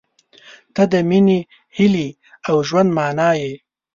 [0.75, 1.39] •ته د مینې،
[1.77, 2.07] هیلې،
[2.49, 3.53] او ژوند معنی یې.